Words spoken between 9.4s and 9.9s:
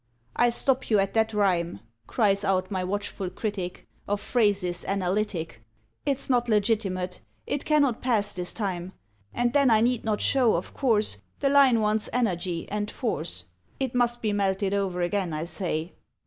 then I